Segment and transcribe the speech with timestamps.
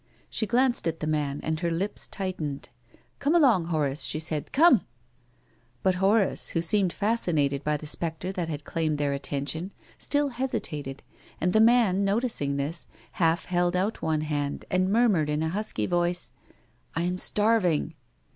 [0.31, 2.69] She glanced at the man, and her lips tight ened."
[3.19, 4.81] Come along, Horace," she said." Come!"
[5.83, 10.59] But Horace, who seemed fascinated by the spectre that had claimed their attention, still hesi
[10.59, 11.01] tated,
[11.39, 12.87] and the man, noticing this,
[13.21, 16.31] half held out one hand and murmured in a husky voice
[16.95, 17.93] —"I am starving."